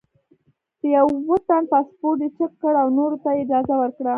د 0.79 0.81
یوه 0.95 1.35
تن 1.47 1.63
پاسپورټ 1.71 2.19
یې 2.23 2.29
چیک 2.37 2.51
کړ 2.61 2.73
او 2.81 2.87
نورو 2.97 3.17
ته 3.23 3.29
یې 3.35 3.41
اجازه 3.43 3.75
ورکړه. 3.81 4.09